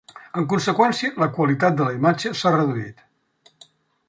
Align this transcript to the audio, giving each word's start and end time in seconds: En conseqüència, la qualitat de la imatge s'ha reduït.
En 0.39 0.45
conseqüència, 0.53 1.11
la 1.25 1.29
qualitat 1.37 1.77
de 1.81 1.87
la 1.91 1.95
imatge 2.01 2.35
s'ha 2.41 2.57
reduït. 2.57 3.09